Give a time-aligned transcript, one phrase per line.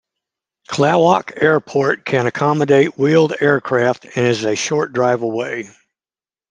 [0.67, 5.69] Klawock Airport can accommodate wheeled-aircraft and is a short drive away.